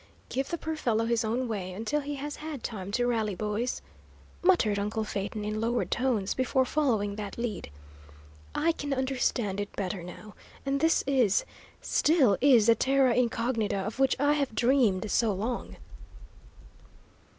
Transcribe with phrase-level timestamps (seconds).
[0.29, 3.83] "Give the poor fellow his own way until he has had time to rally, boys,"
[4.41, 7.69] muttered uncle Phaeton, in lowered tones, before following that lead.
[8.55, 10.33] "I can understand it better, now,
[10.65, 11.45] and this is
[11.83, 15.77] still is the terra incognita of which I have dreamed so long!"